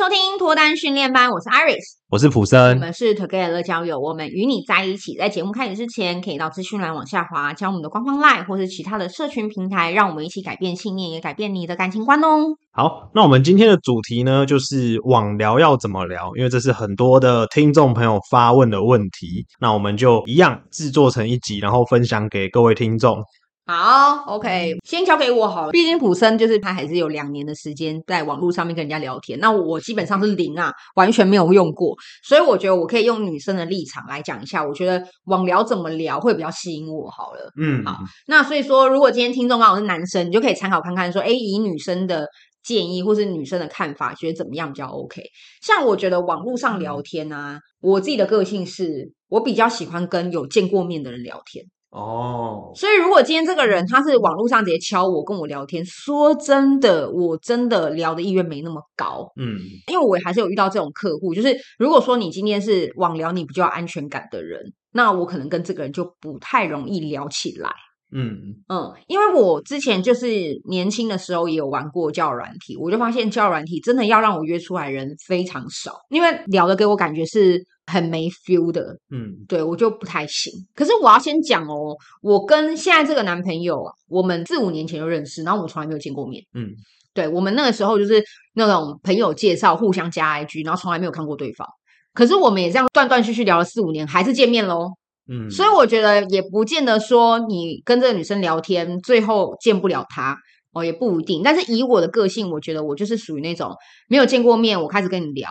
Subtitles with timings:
[0.00, 5.14] 收听脱单训练班，我是 Iris，我是普森，我们是 Together 乐交友，我们与你在一起。
[5.18, 12.46] 在节目开始之前，可以到资讯栏往下滑，加我们的官方 LINE 或是其他的社群平台，让我们一起改变信念，也改变你的感情观哦。
[12.72, 23.22] 好，那我们今天的主题呢，就是网聊要怎么聊，因为这是很多的听众朋友发问的问题，那我们就一样制作成一集，然后分享给各位听众。
[23.70, 25.70] 好，OK，先交给我好了。
[25.70, 37.08] 毕竟普森就是他还是有两年的时间在网络上面跟人家聊天，那我基本上是零啊，完全没有用过，所以我觉得我可以用女生的立场来讲一下，我觉得网聊怎么聊会比较吸引我。
[37.10, 42.26] 好了，嗯，好，那所以说，如果今天听众刚好是男生，你就可以参考看看，说，哎，以女生的
[42.64, 45.22] 建议或是女生的看法，觉得怎么样比较 OK？
[45.62, 51.64] 像我觉得网络上聊天啊，嗯、我自己的个性是我比较喜欢跟有见过面的人聊天。
[51.90, 52.76] 哦，oh.
[52.76, 67.70] 所以如果今天这个人他是网络上直接敲我跟我聊天，说真的，我真的聊的意愿没那么高，嗯，因为我还是有遇到这种客户，就是如果说你今天是网聊你比较安全感的人，那我可能跟这个人就不太容易聊起来，
[68.12, 68.38] 嗯
[68.68, 70.28] 嗯，因为我之前就是
[70.68, 77.66] 年轻的时候也有玩过交友软体，我就发现交友软体真的要让我约出来人非常少，因为聊的给我感觉是。
[77.90, 80.52] 很没 feel 的，嗯，对，我就不太行。
[80.74, 86.70] 可是我要先讲哦，我跟现在这个男朋友啊，我们四五年前就认识，然后我们从来没有见过面，嗯，
[87.12, 88.24] 对，我们那个时候就是
[88.54, 91.66] 那种朋友介绍，互相加 IG，然后从来没有看过对方。
[92.14, 94.90] 可是我们也这样断断续续聊了四五年，还是见面喽，
[95.28, 100.36] 嗯，所以我觉得也不见得说你跟这个女生聊天，最后见不了她
[100.72, 101.42] 哦，也不一定。
[101.42, 103.74] 但是以我的个性，我觉得我就是属于那种
[104.08, 105.48] 没有见过面，我开始跟你聊。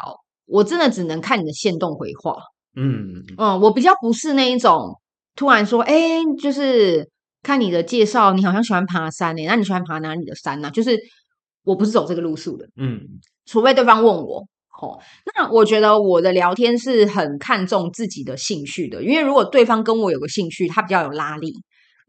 [0.50, 2.36] 我真的只能看你的限动回话，
[2.76, 5.00] 嗯嗯，我比较不是那一种
[5.36, 7.08] 突然说，哎，就是
[7.44, 10.70] 看你的介绍，你好像喜欢爬山诶，那你喜欢爬哪里的山呢？
[10.72, 11.00] 就是
[11.64, 13.00] 我不是走这个路数的，嗯，
[13.46, 14.40] 除非对方问我，
[14.82, 15.00] 哦，
[15.36, 21.54] 那我觉得我的聊天是很看重自己的兴趣的，因为如果对方跟我有个兴趣，他比较有拉力。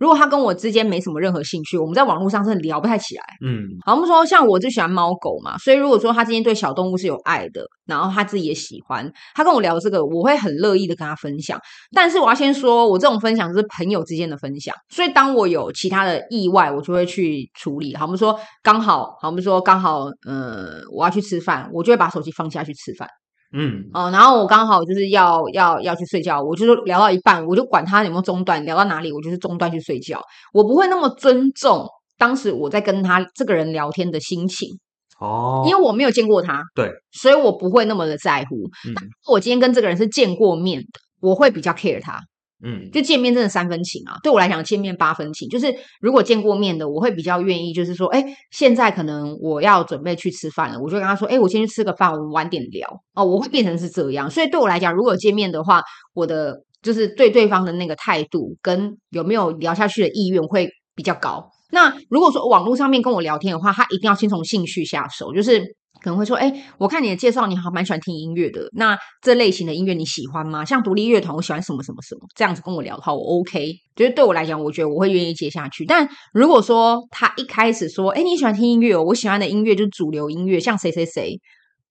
[0.00, 3.22] 如果他跟我之间没什么任何兴趣，我们在网络上是聊不太起来。
[3.44, 11.60] 嗯，好，我们说像我就喜欢猫狗嘛，所以如果说他今天对小动物是有爱的，然后他自己也喜欢，他跟我聊这个，我会很乐意的跟他分享。
[11.94, 17.94] 但是我要先说，我这种分享是朋友之间的分享，所以当我有其他的意外，我就会去处理。
[17.94, 23.06] 好，我们说刚好，好，我们说刚好，呃，我要去吃饭，我就会把手机放下去吃饭。
[23.52, 30.20] 嗯，哦，然后我刚好就是要要要去睡觉，我就是聊到一半，我就管他有没有中断，聊到哪里我就是中断去睡觉，
[30.52, 34.78] 我不会那么尊重当时我在跟他这个人聊天的心情
[35.18, 38.56] 哦，因为我没有见过他，对，所以我不会那么的在乎。
[38.88, 42.20] 嗯，但我今天跟这个人是见过面的，我会比较 care 他。
[42.62, 44.16] 嗯，就见面真的三分情啊！
[44.22, 45.48] 对我来讲，见面八分情。
[45.48, 53.24] 就是如果见过面的，我会比较愿意，就是说，哎，现在可能我要准备去吃饭了，我就跟他说，哎，我先去吃个饭，我们晚点聊哦。
[53.24, 54.30] 我会变成是这样。
[54.30, 55.80] 所以对我来讲，如果见面的话，
[56.12, 61.50] 我的就是对对方的那个态度跟有没有聊下去的意愿会比较高。
[61.70, 65.76] 那如果说网络上面跟我聊天的话，他一定要先从兴趣下手，就是。
[66.02, 68.68] 可能会说，哎，我看你的介绍，你好，蛮喜欢听音乐的。
[68.72, 70.64] 那这类型的音乐你喜欢吗？
[70.64, 72.20] 像独立乐团，我喜欢什么什么什么。
[72.34, 73.74] 这样子跟我聊的话，我 OK。
[73.94, 75.84] 就是对我来讲，我觉得我会愿意接下去。
[75.84, 81.38] 但如果说他一开始说，哎，你喜欢听音乐哦，我喜欢的音乐就是主流音乐，像谁谁谁，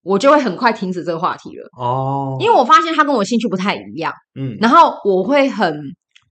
[0.03, 1.69] 我就会很快停止这个话题了。
[1.77, 4.11] 哦，因为我发现他跟我兴趣不太一样。
[4.39, 5.75] 嗯，然后我会很。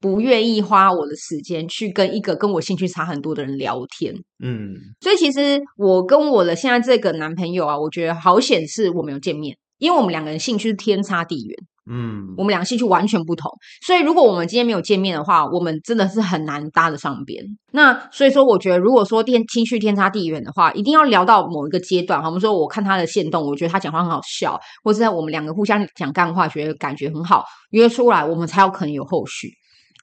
[0.00, 11.56] 不愿意花我的时间去跟一个跟我兴趣差很多的人聊天，嗯，所以其实我跟我的现在这个男朋友啊，我觉得好险是我们有见面，因为我们两个人兴趣是天差地远，
[11.90, 13.50] 嗯，我们两个兴趣完全不同，
[13.84, 17.44] 所以如果我们今天没有见面的话，我们真的是很难搭得上边。
[17.72, 29.48] 那所以说，我觉得如果说天兴趣天差地远的话，一定要聊到某一个阶段，我们说我看他的线动，我觉得他讲话很好笑，或者我们两个互相讲干话，觉得感觉很好，约出来，我们才有可能有后续。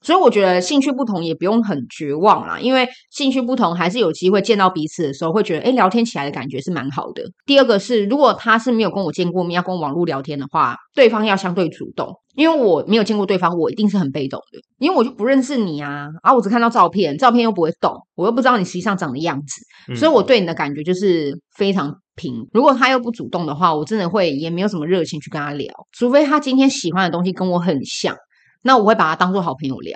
[0.06, 7.24] 所以我觉得兴趣不同也不用很绝望啦，因为兴趣不同还是有机会见到彼此的时候，会觉得诶，聊天起来的感觉是蛮好的。
[7.44, 22.48] 第二个是，如果他是没有跟我见过面，要跟我网络聊天的话，对方要相对主动，因为我没有见过对方，我一定是很被动的，因为我就不认识你啊，啊，我只看到照片，照片又不会动，我又不知道你实际上长的样子，所以我对你的感觉就是非常平。
[22.54, 28.16] 如果他又不主动的话，我真的会也没有什么热情去跟他聊，除非他今天喜欢的东西跟我很像。
[28.66, 29.96] 那我会把他当做好朋友聊。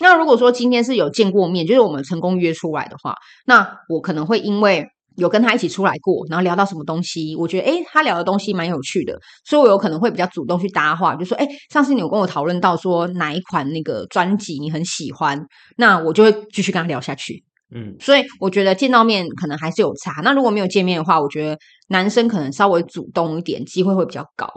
[0.00, 3.14] 那如果说今天是有见过面，就是我们成功约出来的话，
[3.46, 15.44] 那我可能会因为有跟他一起出来过，然后聊到什么东西，我觉得诶，他聊的东西蛮有趣的，所以我有可能会比较主动去搭话，就说诶，上次你有跟我讨论到说哪一款那个专辑你很喜欢，
[15.76, 17.44] 那我就会继续跟他聊下去。
[17.74, 20.22] 嗯，所以我觉得见到面可能还是有差。
[20.22, 21.58] 那如果没有见面的话，我觉得
[21.88, 24.48] 男生可能稍微主动一点，机会会比较高。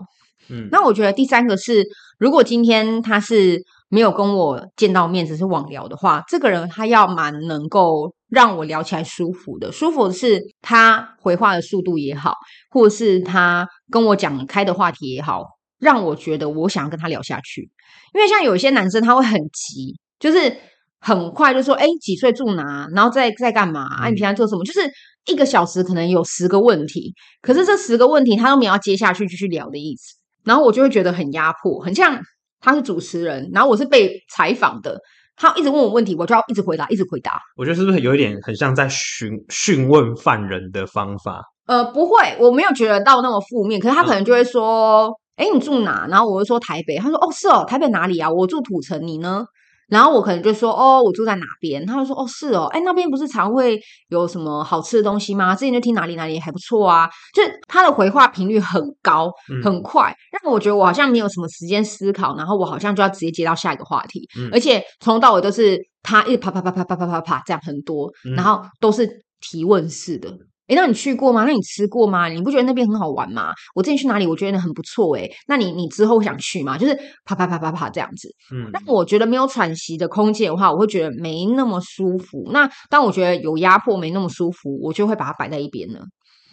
[0.49, 1.83] 嗯，那我觉得第三个是，
[2.21, 3.59] 如果今天他是
[3.89, 9.71] 没有跟我见到面，只是网聊的话，这个人他要蛮能够让我聊起来舒服的。
[9.71, 12.35] 舒服的是他回话的速度也好，
[12.69, 15.43] 或者是他跟我讲开的话题也好，
[15.79, 17.71] 让我觉得我想要跟他聊下去。
[18.13, 20.55] 因为像有一些男生他会很急，就是。
[21.03, 22.87] 很快就说，哎，几岁住哪？
[22.93, 23.87] 然后在在干嘛？
[23.87, 24.63] 啊，你平常做什么？
[24.63, 24.81] 就是
[25.25, 30.20] 一个小时可能有十个问题，可是这十个问题他都没有要接下去继续聊的意思。
[30.43, 32.19] 然后我就会觉得很压迫，很像
[32.59, 34.99] 他是主持人，然后我是被采访的，
[35.35, 37.39] 他一直问我问题，我就要一直回答，一直回答。
[37.57, 41.41] 我觉得是不是有一点很像在询询问犯人的方法？
[41.67, 43.79] 呃，不会，我没有觉得到那么负面。
[43.79, 46.05] 可是他可能就会说，哎，你住哪？
[46.09, 46.97] 然后我就说台北。
[46.97, 48.29] 他说，哦，是哦，台北哪里啊？
[48.29, 49.45] 我住土城，你呢？
[49.91, 51.85] 然后我可能就说哦，我住在哪边？
[51.85, 53.77] 他就说哦，是哦，哎，那边不是常会
[54.07, 55.53] 有什么好吃的东西吗？
[55.53, 59.29] 之前就听哪里哪里还不错啊，就是他的回话频率很高，
[59.61, 69.05] 很快，让我觉得我好像没有什么时间思考，然后我好像就要直接接到下一个话题，而且从头到尾都是他一直啪啪啪啪啪啪啪啪这样很多，然后都是
[69.41, 70.31] 提问式的。
[70.71, 71.43] 诶，那你去过吗？
[71.43, 72.29] 那你吃过吗？
[72.29, 73.53] 你不觉得那边很好玩吗？
[73.75, 74.25] 我之前去哪里？
[74.25, 75.29] 我觉得很不错诶。
[75.45, 76.77] 那你你之后想去吗？
[76.77, 78.29] 就是啪啪啪啪啪这样子。
[78.53, 82.49] 嗯，那我觉得没有喘息的空间的话，我会觉得没那么舒服。
[82.53, 85.99] 那当我觉得有压迫，没那么舒服，我就会把它摆在一边了。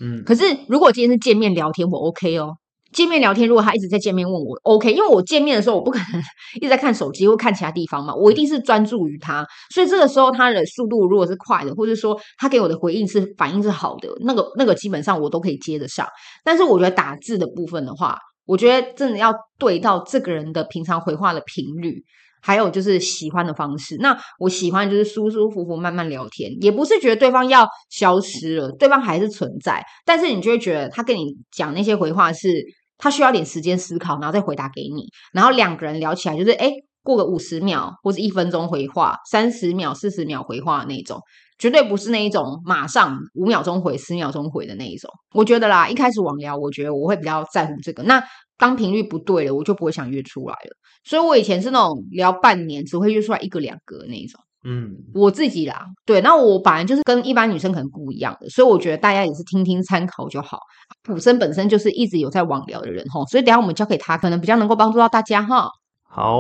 [0.01, 2.57] 嗯，可是如果今天是见面聊天，我 OK 哦。
[2.93, 6.23] 见面聊天，如果他一直在见面问我，OK，因为我见面的时候我不可能
[6.57, 16.07] 一直在看手机或看其他地方嘛，我一定是专注于他，所以这个时候他的速度如果是快的，或者说他给我的回应是反应是好的，那个那个基本上我都可以接得上。
[16.43, 22.03] 但是我觉得打字的部分的话，我觉得真的要对到这个人的平常回话的频率。
[22.41, 32.65] 还有就是喜欢的方式，那我喜欢就是舒舒服服慢慢聊天，也不是觉得对方要消失了，对方还是存在，但是你就会觉得他跟你讲那些回话是，
[32.99, 36.73] 他需要点时间思考，然后再回答给你，然后两个人聊起来就是，诶，
[37.03, 41.21] 过个五十秒或者一分钟回话，三十秒、四十秒回话的那种，
[41.59, 45.11] 绝对不是那一种马上五秒钟回、十秒钟回的那一种。
[45.33, 48.03] 我觉得啦，一开始网聊，我觉得我会比较在乎这个。
[48.03, 48.23] 那
[48.59, 50.77] 当频率不对了，我就不会想约出来了。
[51.05, 54.41] 所以我以前是那种聊半年只会约出来一个两个那一种。
[54.69, 60.59] 嗯，我自己啦，对，那我本来就是跟一般女生可能不一样的，所以我觉得大家也是听听参考就好。
[61.03, 65.71] 普生本身就是一直有在网聊的人哈，所以等下我们交给他，可能比较能够帮助到大家哈。
[66.07, 66.39] 好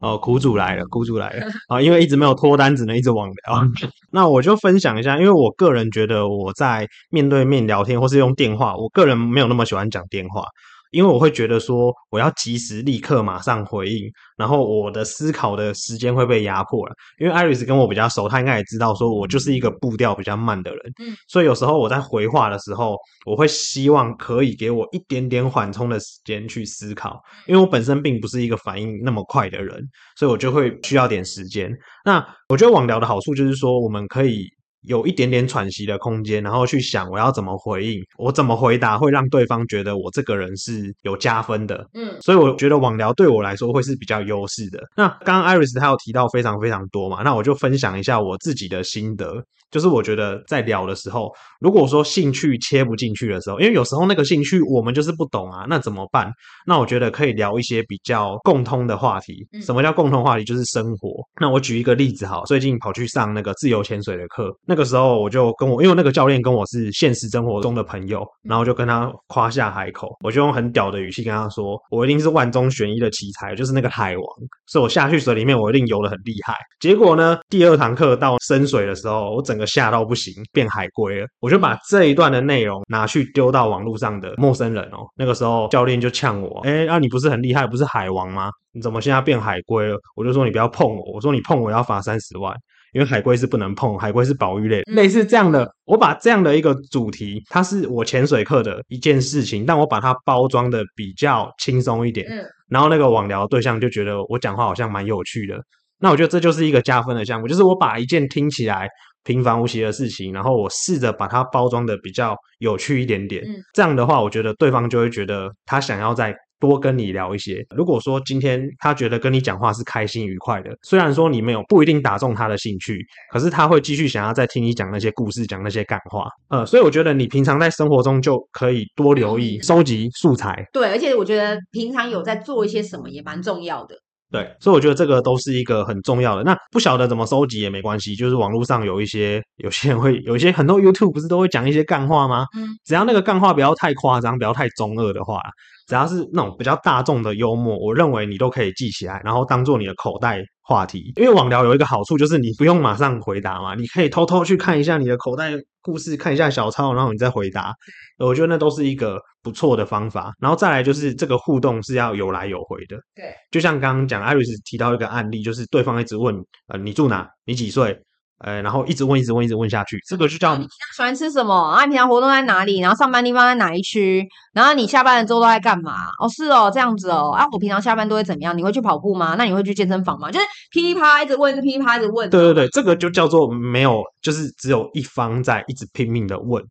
[0.00, 1.80] 哦，苦主来了，苦主来了啊！
[1.80, 3.62] 因为一直没有脱单，只能一直网聊。
[4.10, 10.44] 那我就分享一下，因为我个人觉得我在面对面聊天或是用电话，我个人没有那么喜欢讲电话。
[10.90, 16.94] 因为我会觉得说，我要及时、立刻、马上回应，然后我的思考的时间会被压迫了。
[17.18, 20.80] 因为 Iris 跟我比较熟，他应该也知道，说我就是一个步调比较慢的人。
[21.00, 22.96] 嗯，所以有时候我在回话的时候，
[23.26, 29.80] 我会希望可以给我一点点缓冲的时间去思考，因为我本身并不是一个反应那么快的人，
[30.16, 31.70] 所以我就会需要点时间。
[32.04, 34.46] 那我觉得网聊的好处就是说，我们可以。
[34.82, 41.86] 有一点点喘息的空间，然后去想我要怎么回应，我怎么回答会让对方觉得我这个人是有加分的。
[41.94, 44.80] 嗯，所以我觉得网聊对我来说会是比较优势的。
[44.96, 49.42] 那刚刚 Iris 她有提到非常非常多嘛，那我就分享一下我自己的心得。
[49.70, 51.30] 就是我觉得在聊的时候，
[51.60, 56.28] 如果说兴趣切不进去的时候，因为有时候那个兴趣我们就是不懂啊，那怎么办？
[56.66, 59.46] 那我觉得可以聊一些比较共通的话题。
[59.62, 60.44] 什么叫共通话题？
[60.44, 61.10] 就是生活。
[61.40, 74.24] 那我举一个例子哈，最近跑去上那个自由潜水的课，那个时候我就跟我，因为那个教练跟我是现实生活中的朋友，然后就跟他夸下海口，我就用很屌的语气跟他说，我一定是万中选一的奇才，就是那个海王，
[74.68, 76.54] 所以我下去水里面我一定游得很厉害。
[76.78, 81.26] 结果呢，第二堂课到深水的时候，我整个吓到不行，变海龟了。
[81.40, 85.04] 我就把这一段的内容拿去丢到网络上的陌生人哦。
[85.16, 88.50] 那个时候教练就呛我：“哎，那你不是很厉害，不是海王吗？
[88.72, 92.54] 你怎么现在变海龟了？”我就说：“你不要碰我。”我说：“你碰我要罚三十万，
[92.92, 102.26] 因为海龟是不能碰，海龟是保育类。”类似这样的，我把这样的一个主题，它是我潜水课的一件事情，但我把它包装的比较轻松一点。
[102.30, 105.60] 嗯然后那个网聊对象就觉得我讲话好像蛮有趣的。
[105.98, 108.88] 那我觉得这就是一个加分的项目，就是我把一件听起来
[109.24, 113.42] 平凡无奇的事情，然后我试着把它包装的比较有趣一点点。
[113.44, 117.64] 嗯，这样的话，我觉得对方就会觉得他想要再多跟你聊一些。
[117.74, 126.28] 如果说今天他觉得跟你讲话是开心愉快的，虽然说你没有不一定打中他的兴趣，可是他会继续想要再听你讲那些故事，讲那些干话。
[126.50, 130.64] 呃，所以我觉得你平常在生活中就可以多留意，收集素材。
[130.72, 133.96] 对，而且我觉得平常有在做一些什么也蛮重要的。
[134.30, 136.44] 对，所以我觉得这个都是一个很重要的。
[136.44, 142.46] 那不晓得怎么收集也没关系，就是网络上有一些有些人会 有一些很多 YouTube 不是都会讲一些干话吗？
[142.56, 145.40] 嗯，只要那个干话不要太夸张，不要太中二的话，
[145.88, 151.12] 只要是那种比较大众的幽默，我认为你都可以记起来，然后当做你的口袋话题。
[151.16, 155.50] 因为网聊有一个好处就是你不用马上回答嘛，你可以偷偷去看一下你的口袋
[155.82, 157.74] 故事，看一下小抄，然后你再回答。
[158.18, 160.32] 我觉得那都是一个不错的方法。
[160.38, 162.96] 然后再来就是这个互动是要有来有回的。
[163.16, 166.32] 对，就像刚刚讲艾瑞斯提到一个案例，就是对方一直问，
[166.68, 167.28] 呃，你住哪？
[167.44, 168.00] 你几岁？
[168.42, 171.54] 呃，然后一直问，一直问，一直问下去，这个就叫你喜欢吃什么？
[171.54, 172.80] 啊，你平常活动在哪里？
[172.80, 174.26] 然后上班地方在哪一区？
[174.54, 176.06] 然后你下班了之后都在干嘛？
[176.18, 177.32] 哦，是哦，这样子哦。
[177.32, 178.56] 啊，我平常下班都会怎么样？
[178.56, 179.34] 你会去跑步吗？
[179.36, 180.30] 那你会去健身房吗？
[180.30, 182.30] 就是噼啪一直问，噼啪一直问。
[182.30, 186.64] 对对对，这个就叫做没有，就是只有一方在一直拼命的问。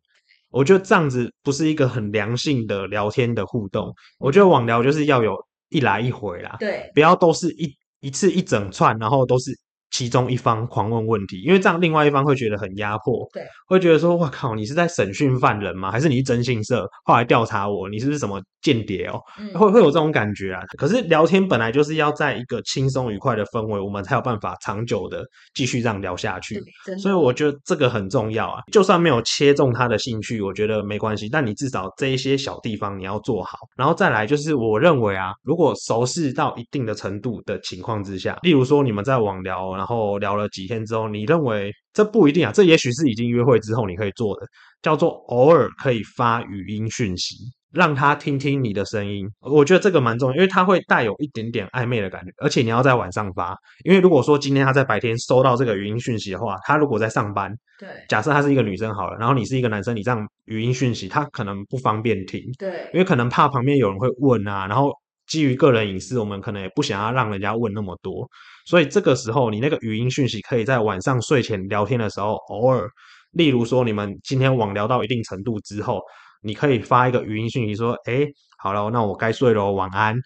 [0.50, 3.94] 我觉得这样子不是一个很良性的聊天的互动。
[4.18, 5.36] 我觉得网聊就是要有
[5.68, 9.52] 一来一回啦，对，不要都是一一次一整串，然后都是。
[9.90, 15.90] 其中一方狂问问题，因为这样另外一方会觉得很压迫，对，会觉得说：“我靠，你是在审讯犯人吗？
[15.90, 17.88] 还是你是征信社，后来调查我？
[17.88, 20.62] 你是不是什么间谍哦？”嗯、会会有这种感觉啊。
[20.78, 26.62] 可是聊天本来就是要在一个轻松愉快的氛围，我们才有办法长久的继续这样聊下去。
[27.02, 28.62] 所以我觉得这个很重要啊。
[28.70, 31.28] 就算没有切中他的兴趣，我觉得没关系。
[31.28, 33.58] 但你至少这一些小地方你要做好。
[33.76, 39.79] 然后再来就是，我认为啊，如果熟识到一定的程度的情况之下，例如说你们在网聊。
[39.80, 42.52] 然后聊了几天之后，你认为这不一定啊？
[42.52, 44.46] 这也许是已经约会之后你可以做的，
[44.82, 47.36] 叫做偶尔可以发语音讯息，
[47.72, 49.26] 让他听听你的声音。
[49.40, 53.56] 我觉得这个蛮重要，因为他会带有一点点暧昧的感觉，而且你要在晚上发，
[53.86, 64.92] 因为如果说今天他在白天收到这个语音讯息的话，他如果在上班，对，假设他是一个女生好了，然后你是一个男生，你这样语音讯息，他可能不方便听，对，因为可能怕旁边有人会问啊，然后。
[65.30, 68.28] 基于个人隐私，我们可能也不想要让人家问那么多，
[68.66, 72.88] 所以这个时候你那个语音讯息可以在晚上睡前聊天的时候，偶尔，
[73.30, 76.00] 例如说你们今天网聊到一定程度之后，
[76.42, 78.26] 你可以发一个语音讯息说：“诶，
[78.58, 80.16] 好了，那我该睡了，晚安。”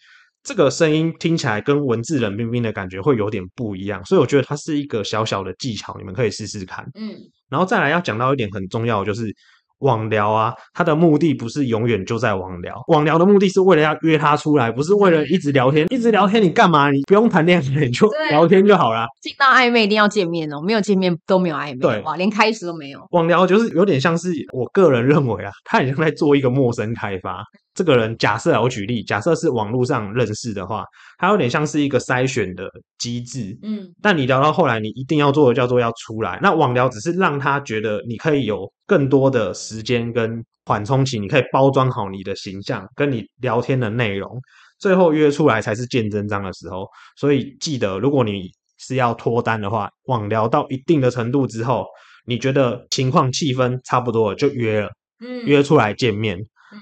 [0.43, 6.83] 这个声音听起来跟文字冷冰冰的感觉会有点不一样，所以我觉得它是一个小小的技巧，你们可以试试看。
[6.95, 7.15] 嗯，
[7.51, 9.31] 然后再来要讲到一点很重要就是。
[9.79, 12.83] 网聊啊，他的目的不是永远就在网聊。
[12.89, 15.87] 网聊的目的是为了要约他出来，不是为了一直聊天。
[15.91, 16.91] 一直聊天你干嘛？
[16.91, 19.07] 你不用谈恋爱，你就聊天就好啦。
[19.21, 21.79] 进到暧昧一定要见面哦，没有见面都没有暧昧。
[21.79, 23.01] 对，哇，连开始都没有。
[23.11, 27.45] 网聊就是有点像是我个人认为啊，他很像在做一个陌生开发。
[27.75, 30.85] 这个人假设我举例，假设是网络上认识的话，
[31.19, 33.59] 他有点像是一个筛选的机制。
[33.63, 36.39] 嗯，但你聊到后来，你一定要做的叫做要出来。
[36.41, 44.41] 那网聊只是让他觉得你可以有更多的时间跟缓冲期，你可以包装好你的形象，跟你聊天的内容，
[44.79, 46.87] 最后约出来才是见真章的时候。
[47.17, 51.85] 所以记得，如果你是要脱单的话，网聊到一定的程度之后，
[52.25, 54.89] 你觉得情况气氛差不多了，就约了，
[55.21, 56.39] 嗯，约出来见面。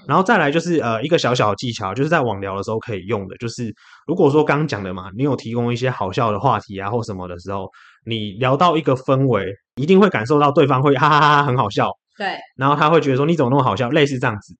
[0.07, 3.73] 然后再来就是呃一个小小的技巧，就是在网聊的时候可以用的，就是
[4.07, 7.69] 如果说刚刚讲的嘛，你有提供一些好笑的话题啊或什么的时候，
[8.05, 14.53] 你聊到一个氛围，一定会感受到对方会哈哈哈哈很好笑，对，然后他会觉得说你怎么那么好笑，类似这样子。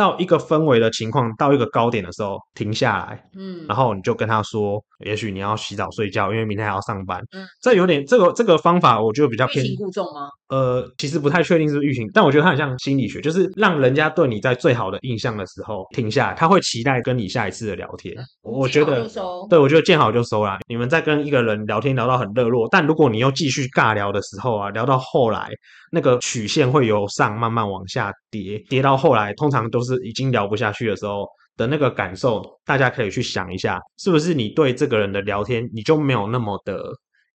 [0.00, 10.30] 到一个氛围的情况，到一个高点的时候，停下来，嗯，然后你就跟他说，也许你要洗澡睡觉，因为明天还要上班，嗯，这有点这个这个方法，我觉得比较偏欲擒故纵吗？
[10.48, 18.16] 呃，其实不太确定是不是欲擒，但我觉得它很像心理学，就是让人家对你在最好的印象的时候停下来，他会期待跟你下一次的聊天。
[18.40, 19.06] 我觉得，
[19.50, 20.58] 对，我觉得见好就收啦。
[20.66, 25.50] 你们在跟一个人聊天聊到很热络，但如果你又继续尬聊的时候啊，聊到后来
[25.92, 29.94] 那个曲线会由上慢慢往下跌，跌到后来通常都是。
[30.04, 36.82] 已经聊不下去的时候的那个感受，大家可以去想一下，是不是你对这个人的聊天，你就没有那么的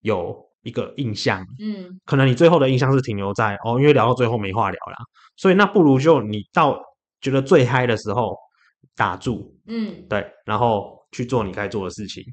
[0.02, 1.46] 有一个印象？
[1.60, 4.98] 嗯，可能你最后的印象是停留在哦，因为聊到最后没话聊了，
[5.38, 6.82] 所以那不如就你到
[7.22, 8.36] 觉得最嗨的时候
[8.96, 12.24] 打住，嗯，对，然后去做你该做的事情。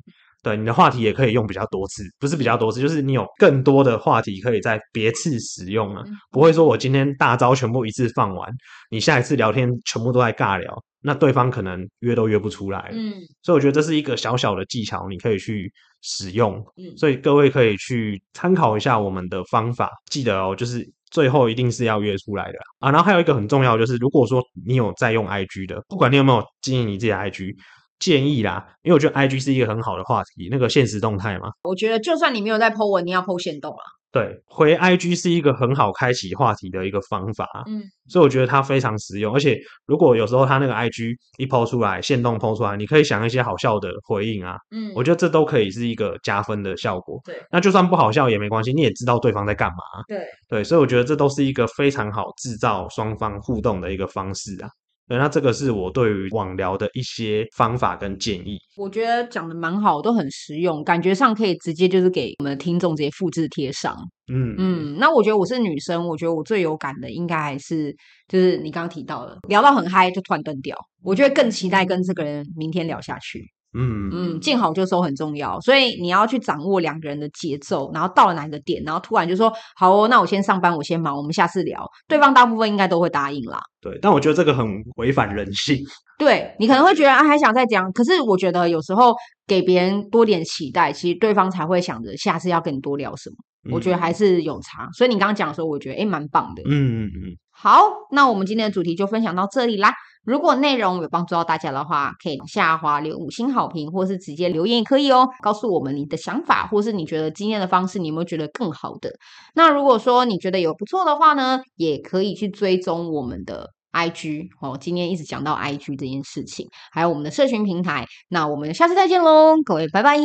[0.42, 8.50] 对，你的话题也可以用比较多次，不是比较多次，就是你有更多的话题可以在别次使用啊，不会说我今天大招全部一次放完，
[8.90, 12.90] 你下一次聊天全部都在尬聊，那对方可能约都约不出来。
[12.92, 16.54] 嗯，所以我觉得这是一个小小的技巧，你可以去使用。
[16.76, 22.90] 嗯，所以各位可以去参考一下我们的方法，记得哦，就是最后一定是要约出来的啊。
[22.90, 27.54] 然后还有一个很重要，就是如果说你有在用 IG 的，不管你有没有经营你自己的 IG。
[28.02, 31.48] 建议啦，因为我觉得 IG 是一个很好的话题，那个现实动态嘛。
[31.62, 33.84] 我觉得就算你没有在 po 文，你要 po 现动啊。
[34.10, 39.32] 对，回 IG 是一个很好开启话题的一个方法，嗯，所以我觉得它非常实用。
[39.32, 47.18] 而且如果有时候它那个 IG 一 po 出来，现动 po 出来，你可以想一些好笑的回应啊，嗯，我觉得这都可以是一个加分的效果。
[47.24, 49.76] 对，那就算不好笑也没关系，你也知道对方在干嘛。
[50.06, 54.68] 对，对，所以我觉得这都是一个非常好制造双方互动的一个方式啊。
[55.12, 58.56] 对，那这个是我对于网聊的一些方法跟建议。
[58.78, 63.94] 我觉得讲的蛮好，都很实用，感觉上可以直接就是给我们的听众直接复制贴上。
[64.32, 67.94] 嗯嗯，那我觉得我是女生，我觉得我最有感的应该还是
[68.26, 73.44] 就是你刚刚提到的，聊到很嗨就突然断掉，我觉得更期待跟这个人明天聊下去。
[73.74, 81.86] 嗯嗯，见好就收很重要，所以你要去掌握两个人的节奏，然后到了哪个点，然后突然就说好哦，那我先上班，我先忙，我们下次聊。
[82.06, 83.58] 对方大部分应该都会答应啦。
[83.80, 85.78] 对，但我觉得这个很违反人性。
[86.18, 89.14] 对，你可能会觉得啊，还想再讲，可是我觉得有时候
[89.46, 93.36] 给别人多点期待，其实对方才会想着下次要跟你多聊什么。
[93.64, 96.62] 嗯、我觉得还是有差，所以你刚刚讲的时候，我觉得诶蛮棒的。
[96.66, 97.36] 嗯嗯嗯。
[97.50, 99.92] 好，那我们今天的主题就分享到这里啦。
[100.24, 109.10] 如果内容有帮助到大家的话，可以下滑留五星好评，或是直接留言也可以哦，告诉我们你的想法，或是你觉得今天的方式，你有没有觉得更好的？
[109.54, 114.78] 那如果说你觉得有不错的话呢，也可以去追踪我们的 IG 哦。
[114.80, 118.06] 今天一直讲到 IG 这件事情，还有我们的社群平台。
[118.28, 120.16] 那我们下次再见喽，各位，拜拜。